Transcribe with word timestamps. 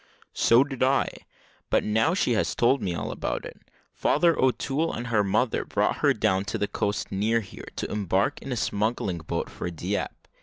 "So 0.33 0.63
did 0.63 0.81
I; 0.81 1.09
but 1.69 1.83
now 1.83 2.15
she 2.15 2.31
has 2.31 2.55
told 2.55 2.81
me 2.81 2.95
all 2.95 3.11
about 3.11 3.45
it. 3.45 3.59
Father 3.93 4.35
O'Toole 4.35 4.91
and 4.91 5.05
her 5.05 5.23
mother 5.23 5.63
brought 5.63 5.97
her 5.97 6.11
down 6.11 6.43
to 6.45 6.57
the 6.57 6.67
coast 6.67 7.11
near 7.11 7.41
here, 7.41 7.67
to 7.75 7.91
embark 7.91 8.41
in 8.41 8.51
a 8.51 8.57
smuggling 8.57 9.19
boat 9.19 9.47
for 9.47 9.69
Dieppe. 9.69 10.11